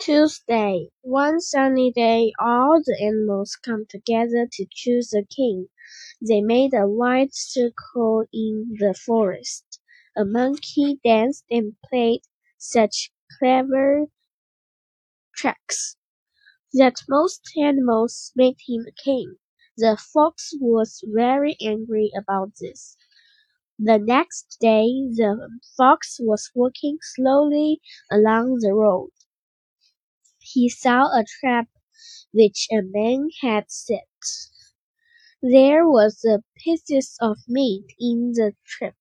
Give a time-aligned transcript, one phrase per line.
[0.00, 0.90] Tuesday.
[1.02, 5.68] One sunny day, all the animals come together to choose a king.
[6.20, 9.80] They made a wide circle in the forest.
[10.16, 12.22] A monkey danced and played
[12.58, 14.06] such clever
[15.34, 15.96] tricks
[16.74, 19.36] that most animals made him king.
[19.76, 22.96] The fox was very angry about this.
[23.78, 29.10] The next day, the fox was walking slowly along the road.
[30.52, 31.68] He saw a trap
[32.32, 34.08] which a man had set.
[35.42, 38.96] There was a piece of meat in the trap.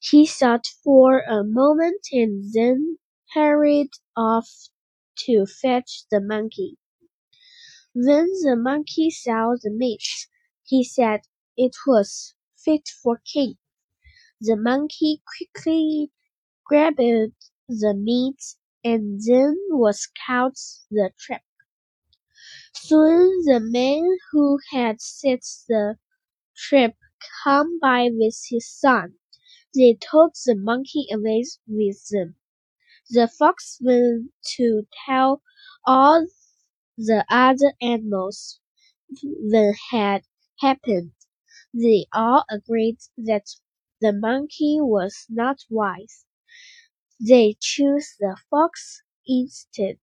[0.00, 2.98] He thought for a moment and then
[3.34, 4.50] hurried off
[5.26, 6.78] to fetch the monkey.
[7.94, 10.04] When the monkey saw the meat,
[10.64, 11.22] he said
[11.56, 13.56] it was fit for king.
[14.40, 16.12] The monkey quickly
[16.64, 16.98] grabbed
[17.68, 20.58] the meat and then was caught
[20.90, 21.42] the trap.
[22.76, 25.98] Soon the man who had set the
[26.56, 26.96] trap
[27.44, 29.14] came by with his son.
[29.74, 32.36] They took the monkey away with them.
[33.10, 35.42] The fox went to tell
[35.86, 36.26] all
[36.98, 38.60] the other animals
[39.22, 40.24] what had
[40.60, 41.12] happened.
[41.74, 43.46] They all agreed that
[44.00, 46.26] the monkey was not wise.
[47.20, 49.98] They chose the fox instead.